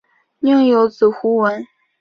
[0.39, 1.67] 宁有子胡虔。